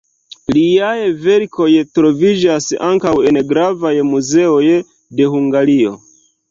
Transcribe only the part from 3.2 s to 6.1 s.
en gravaj muzeoj de Hungario.